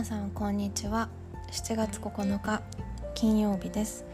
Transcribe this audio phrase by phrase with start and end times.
[0.00, 1.10] 皆さんこんにちは。
[1.52, 2.62] 7月9日
[3.14, 4.06] 金曜日です。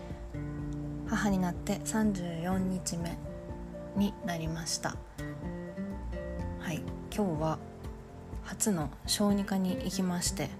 [1.06, 3.16] 母になって34日目
[3.94, 4.96] になりました。
[6.58, 6.82] はい。
[7.14, 7.58] 今日は
[8.42, 10.50] 初の小児科に行きまして、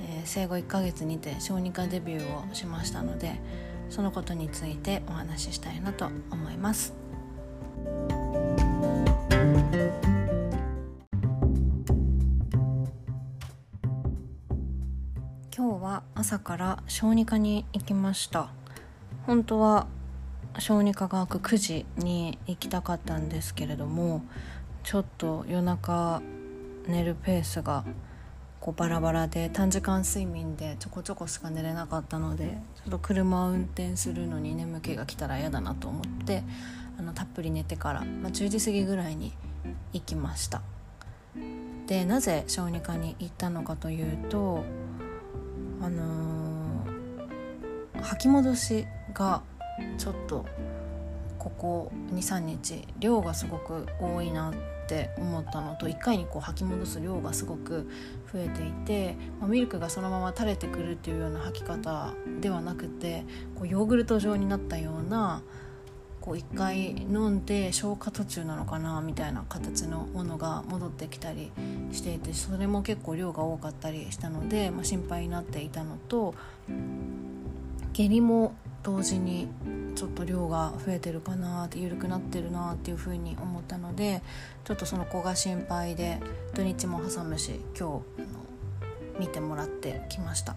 [0.00, 3.40] えー、生後1ヶ月にて小児科デビューをしましたので
[3.88, 6.92] そのことについてお話ししたいなと思います。
[16.14, 18.50] 朝から小児科に行きました。
[19.26, 19.86] 本当は
[20.58, 24.22] 小児科が開く9時に行きたかったんですけれども
[24.82, 26.20] ちょっと夜中
[26.86, 27.84] 寝るペースが
[28.60, 36.42] こうバラバラで短時間睡眠でちょこちょこしか寝れなかったのでちょっと車を運転するのに眠気が来たら嫌だなと思って
[36.98, 39.32] あのたっぷり寝てから、まあ、10時過ぎぐらいに
[39.92, 40.62] 行きました。
[41.86, 44.64] でなぜ小児科に行ったのかというと
[45.80, 49.42] あのー、吐き戻しが
[49.98, 50.44] ちょっと
[51.38, 54.54] ここ23日量がすごく多いなっ
[54.86, 57.88] て思ったのと1回にこう吐き戻す量がすごく
[58.32, 65.42] 増えていて、ま、ミルクがそのまま垂れてくるっていうような吐き方ではなくてこうヨーグルト状になったような
[66.20, 71.50] こう1回飲んで消化途中なのかなみたいな形のものが戻ってきたり
[71.92, 76.34] していてそれも結構量が多かったりしたので、まあ、心配になっていたのと
[77.92, 79.48] 下痢も同時に
[79.94, 84.22] ちょっと量が増えてるかなって緩くなってるなっていうふうに思ったので
[84.64, 86.18] ちょっとその子が心配で
[86.54, 90.56] 土日も挟むし今日見てもらってきました。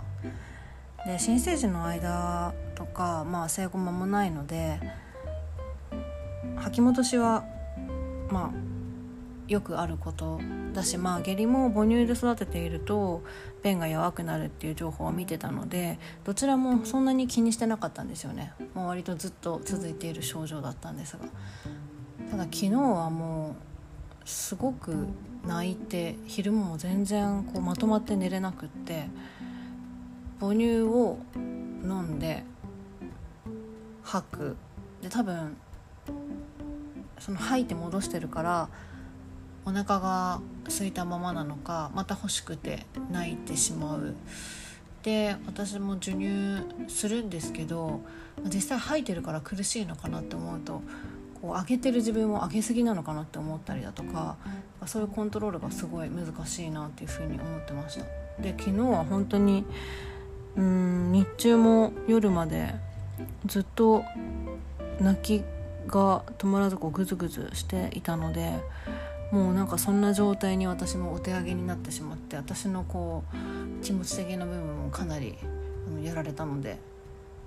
[1.06, 4.80] で新生児の間とか、まあ、生後間もないので
[6.58, 7.46] 吐き戻しは
[8.30, 10.40] まあよくあること
[10.74, 13.24] だしまあ下痢も母乳で育てていると
[13.62, 21.26] 便が弱くなるっていう情報を見てたのでどちらもそんなに気にしてなかったんですよね、まあ、割とずっと続いている症状だったんですが。
[22.32, 23.54] ただ昨日はもう
[24.28, 25.08] すごく
[25.46, 29.08] 泣いて昼間も全然こうまとまって寝れなくって
[30.40, 32.44] 母乳を飲んで
[34.04, 34.56] 吐く。
[35.02, 35.58] で多分
[37.20, 38.70] その吐いて戻してるから
[39.66, 44.14] お腹が空いたままなのかまた欲しくて泣いてしまう。
[45.04, 48.02] で私も授乳するんですけど
[48.46, 50.82] 実際吐いてるから苦しいのかなって思うと
[51.42, 54.38] こう上げてる自分を上げすぎなのかなって思ったりだとか
[54.86, 58.06] そういうコントロールがすごい難しいなっていうふうに思ってました。
[58.42, 59.66] で昨日は本当に
[60.56, 62.74] うん日中も夜まで
[63.46, 64.04] ずっと
[65.00, 65.44] 泣き
[65.88, 68.60] が止まらずこうグズグズしていたので
[69.32, 75.38] もうなんかそんな状態に私もお手上げになってしまって私のこう気持ち的な部分もかなり
[75.88, 76.78] あのやられたので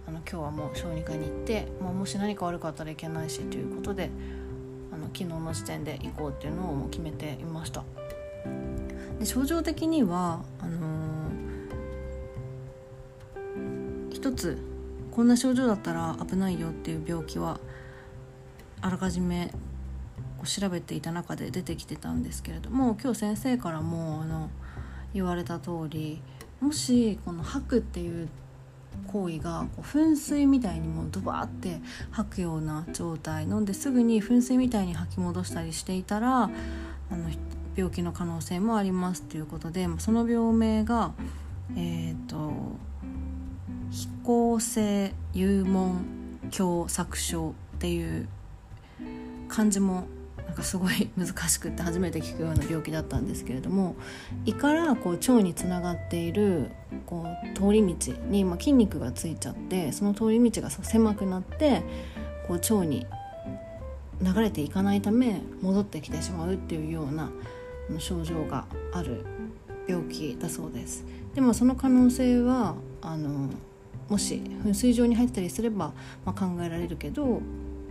[0.08, 4.10] あの今日はもう小児科に行って、まあ、もし何か悪かったらいけないしということで
[4.92, 7.84] あの昨日の時点で行こうっていうのをもう決めていました。
[9.18, 14.58] で症状的にはあのー、一つ
[15.10, 17.58] こんな症状だったら危ないよっていう病気は
[18.86, 19.50] あらかじめ
[20.44, 24.48] 調べていた中で出てきてたんですけれども今日先生からもあの
[25.12, 26.22] 言われた通り
[26.60, 28.28] もしこの吐くっていう
[29.08, 31.80] 行為がこう噴水みたいにもうドバーって
[32.12, 36.48] 吐くような状態飲んですぐに噴水みたいに吐き戻したりしていたらあ
[37.10, 37.28] の
[37.74, 41.12] 病気の可能性もありますということでその病名が
[41.76, 42.52] えっ、ー、と
[43.90, 46.04] 飛行性幽門
[46.52, 48.28] 狭窄症っていう
[49.56, 50.04] 漢字も
[50.46, 53.96] なんかすごい難しくって初めて聞くような病気だったんですけれども
[54.44, 56.70] 胃からこう腸につながっている
[57.06, 61.82] こう通り道に、まあ、筋肉がついちゃってその通り道が狭くなって
[62.46, 63.06] こう腸に
[64.20, 67.30] 流れていかないため戻ってきてしまうっていうような
[67.98, 69.24] 症状がある
[69.88, 71.04] 病気だそうです。
[71.34, 73.48] でもその可能性はあの
[74.10, 75.92] もし噴水状に入ったりすれば、
[76.26, 77.40] まあ、考えられるけど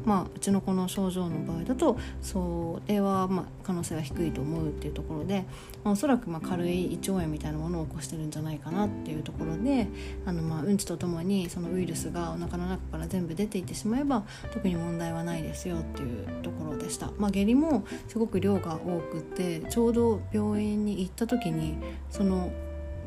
[0.06, 5.46] まあ、うちの子の症状の場合だとそれはまあ可能性は低いと思うっていうところで、
[5.84, 9.88] まあ、おそらくまあ軽い胃腸炎みたいなものを起こしてるんじゃないかなっていうところで
[10.26, 14.24] あのまあうんちとともにそのウイルスがお腹の中から全部出ていってしまえば
[14.54, 17.12] 特に問題はないですよっていうところでした。
[17.18, 21.78] まあ、下痢もすごく量が多くてちょうど病院に行った時に
[22.12, 22.52] その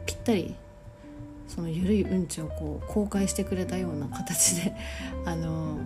[0.07, 0.55] ぴったり
[1.47, 4.75] その緩いうんちをこう公開してくれたような形で
[5.25, 5.79] あの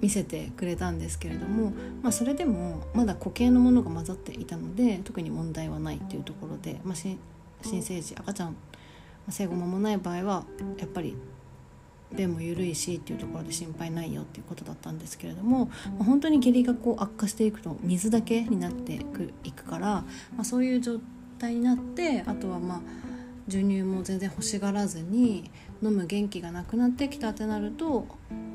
[0.00, 1.72] 見せてくれたんですけれども、
[2.02, 7.18] まあ、それでもまだ固形のものが混ざっていたので特に問題はないっていうところで、まあ、新
[7.62, 8.56] 生児赤ちゃん
[9.28, 10.44] 生後間もない場合は
[10.78, 11.16] やっぱり
[12.12, 20.04] 便も緩いしっていうところで心配ないよっていうことだったんですけれども、まあ、本当に下痢がこう悪化していくと水だけになっていくいくから、ま
[20.40, 21.00] あ、そういう状
[21.38, 22.80] 態になってあとはまあ
[23.46, 25.50] 授乳も全然欲しがらずに
[25.82, 28.06] 飲む元気がなくなってきたってなると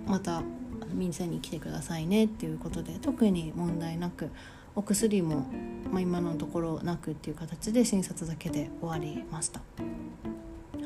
[0.06, 0.44] また
[0.94, 4.30] 店に来てくださいねっていうことで特に問題なく
[4.76, 5.48] お薬も、
[5.92, 9.62] まあ、今のところなくっていう形で診察だけで終わりました。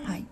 [0.03, 0.25] はい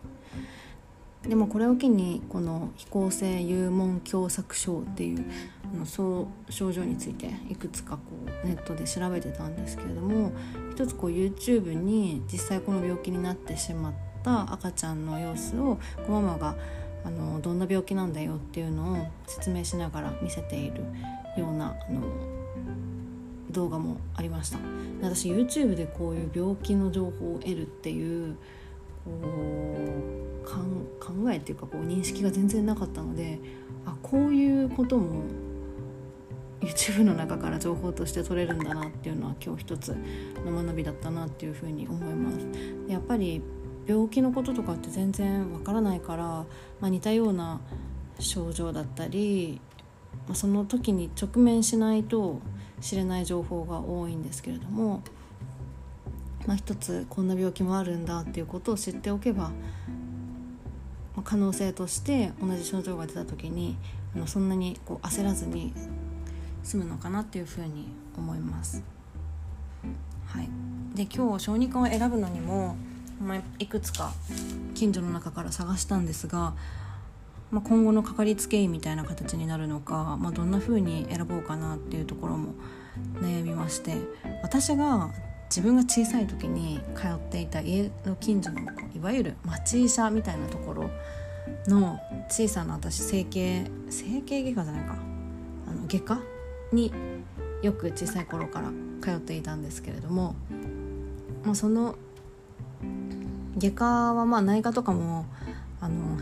[1.27, 5.25] でもこれを機にこの非行性幽門狭窄症っていう
[5.73, 8.01] あのそう症状についていくつかこ
[8.43, 10.33] うネットで調べてたんですけれども
[10.73, 15.79] 一つこう YouTube に実際この病気になってしまった赤ちゃんの様子を
[16.09, 16.55] ママが
[17.05, 20.83] あのどんな病気なんだよっていうのを説明しながら見せている
[21.37, 22.01] ようなあの
[23.51, 24.57] 動画もありました
[25.01, 28.35] 私 YouTube でこういう病気の情報を得るっていう
[29.05, 33.39] こう考えっていうかこう認識が全然なかったので
[33.85, 35.23] あこういうことも
[36.61, 39.95] YouTube の中から情報として取れるんだなっていうのは今日一つ
[40.45, 42.47] の学びだったなっていうふうに思います。
[42.87, 43.41] やっぱり
[43.85, 46.45] 病気のこととかって全然わからないから、ま
[46.83, 47.59] あ、似たような
[48.19, 49.59] 症状だったり、
[50.27, 52.39] まあ、その時に直面しないと
[52.81, 55.01] 知れない情報が多いんですけれども、
[56.45, 59.51] まあ、一つこんな病気もあるんだっていうことを知っておけば、ま
[61.17, 63.77] あ、可能性として同じ症状が出た時に
[64.15, 65.73] あのそんなにこう焦らずに
[66.63, 67.87] 済むのかなっていうふうに
[68.17, 68.83] 思います。
[70.25, 70.49] はい、
[70.95, 72.75] で今日小児科を選ぶのにも
[73.21, 74.11] まあ、いくつか
[74.73, 76.53] 近所の中から探したんですが、
[77.51, 82.53] まあ、今後のかかりつけ医みたいな形になるのか、まあ、どんな風に選ぼうかなっていうところも
[83.21, 83.97] 悩みまして
[84.41, 85.11] 私が
[85.49, 88.61] 自分が小さい時に通っていた家の近所の
[88.95, 90.89] いわゆる町医者みたいなところ
[91.67, 94.95] の小さな私整形整形外科じゃないか。
[95.67, 96.21] あの外科
[96.71, 96.91] に
[97.61, 98.71] よく小さい頃から
[99.01, 100.35] 通っていたんですけれども、
[101.43, 101.95] まあ、その
[103.57, 105.25] 外科はまあ内科とかも
[105.79, 106.17] あの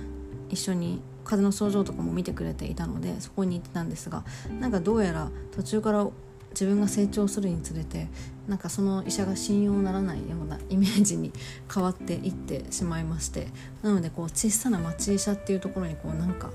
[0.50, 4.24] 一緒に風邪の症状とかも見てくれていたのでそこに行ってたんですが
[4.60, 6.08] なんかどうやら途中から
[6.52, 8.08] 自分が成長するにつれて
[8.48, 11.32] なんかその医者が信用ならないようなイメージに
[11.74, 13.48] 変わっていってしまいまして
[13.82, 16.50] なのでこう小さな町医者っていうところにこうなんか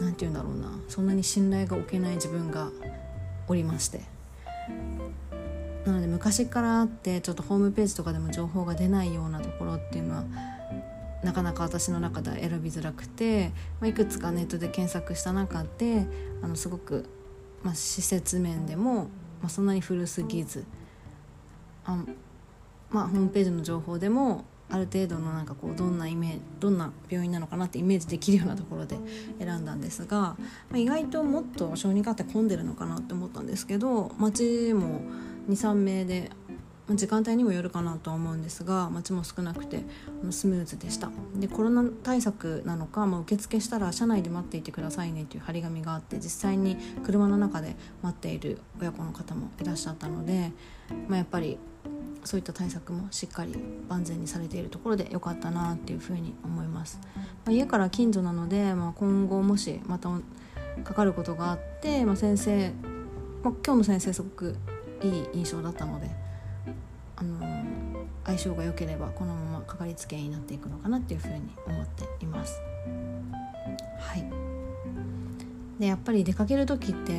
[0.00, 2.68] なんて言うんだろうなそんなに信頼が置けない自分が
[3.48, 4.02] おりまして。
[5.84, 10.24] なので昔からあってちょっとホームページとかでも情報が出ないようなところっていうのは
[11.22, 16.06] なかなか私の中では選びづらくて、まあ、いくつかネットで検索した中で
[16.42, 17.06] あのすごく、
[17.62, 19.04] まあ、施設面でも、
[19.40, 20.64] まあ、そんなに古すぎず
[21.86, 22.04] あ、
[22.90, 28.96] まあ、ホームページの情報でもある程度のなんかこうどんなイメージどんな病院なのかなってイメージできるようなところで
[29.38, 30.36] 選んだんですが、ま
[30.74, 35.02] あ、意外ともっと小児科って混んでるのかなって思ったんですけど街も
[35.48, 36.30] 23名で
[36.90, 39.84] 時間帯にもよるかなとは思うんですが街も少なくて
[40.30, 41.10] スムーズでした。
[41.34, 50.52] でコロナ対策なのか、まあ、受付したら車内で待っていてくださいねという張り紙があって実際に車の中で待っている親子の方もいらっしゃったので、
[51.08, 51.58] まあ、やっぱり
[52.24, 53.54] そういった対策もしっかり
[53.88, 60.10] 万全にされているところで良かったなっていうふうに思います、まあ、家から近所なので、まあ、今後もしまた
[60.84, 62.72] かかることがあって、まあ、先生、
[63.42, 64.56] まあ、今日の先生すごく
[65.04, 66.08] いい印象だったので、
[67.16, 72.60] あのー、相性が良ければこのままかかりつけ医になっていくのかなっていうふうに思っています。
[73.98, 74.24] はい
[75.78, 77.18] でやっぱり出かける時って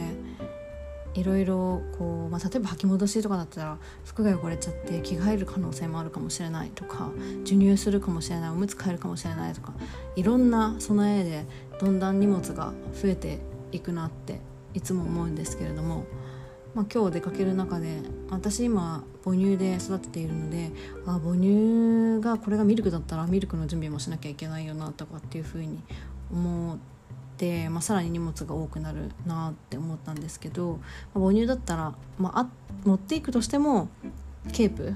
[1.14, 7.10] いろいろこう、まあ、例えば履き戻しとかだったら服が汚れちゃって着替える可能性もあるかもしれないとか
[7.44, 9.74] 授乳するかもしれないおむつ替えるかもしれないとか
[10.16, 11.46] いろんな備えで
[11.80, 13.40] どんどん荷物が増えて
[13.72, 14.40] いくなって
[14.74, 16.06] いつも思うんですけれども
[16.76, 20.72] まあ、今日出かける中で私今母乳で育てているので
[21.08, 25.82] あ母乳がこれがミルクだったらミルクの準備もしなきゃいけないよなとかっていうふうに
[26.32, 26.78] 思っ
[27.38, 30.80] て、まあ、さらに荷物が多くなるなって思ったんですけど、
[31.14, 32.48] まあ、母乳だったら、まあ、
[32.84, 33.88] 持っていくとしても
[34.52, 34.94] ケープ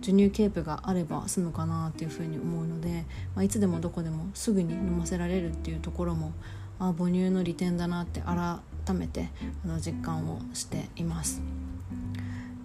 [0.00, 3.04] 授乳ケープがあれば済むかなっていうふうに思うので、
[3.36, 6.32] まあ、いつでもどこでもすぐに飲ませられるっていうところも
[6.80, 8.58] あ母乳の利点だなって改
[8.92, 9.30] めて
[9.64, 11.40] あの実感をしています。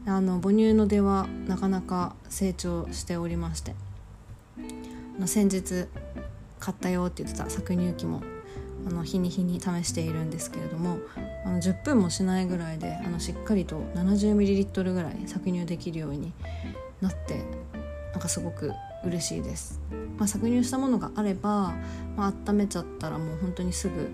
[0.06, 3.76] あの母乳の出はなかなか成長しておりまして
[5.18, 5.88] あの先日
[6.60, 8.22] 買ったよって言ってた搾乳機も
[8.88, 11.00] あの日に日に試しているんですけれども
[11.46, 16.32] あの10分もしないぐらいであのしっかりと 70ml ぐらい搾乳できるように
[17.02, 17.44] なって
[18.14, 18.72] なんかすごく
[19.04, 19.82] 嬉しいです、
[20.18, 21.76] まあ、搾乳したものがあれば、
[22.16, 24.10] まあ温めちゃったらもう本当にすぐ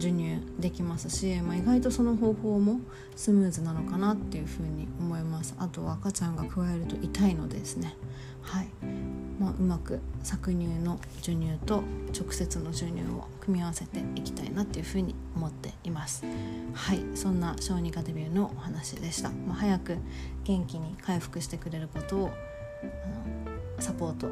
[0.00, 2.80] 授乳できますし、まあ、意外とその方法も
[3.14, 5.54] スムーズなのかなっていうふうに思います。
[5.58, 7.96] あとは赤ちゃんが加えると痛いのでですね。
[8.42, 8.68] はい、
[9.38, 11.82] まあ、うまく搾乳の授乳と
[12.18, 16.24] 直接の授乳を組み合わせていきたいなっていうふうに思っています。
[16.72, 17.02] はい。
[17.14, 19.96] そんな小児科デビューのお話でした、まあ、早く
[20.44, 22.30] 元気に回復してくれることを
[23.78, 24.28] あサポート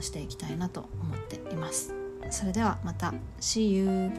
[0.00, 1.94] していきたいなと思っています。
[2.30, 3.14] それではまた。
[3.40, 4.10] See you!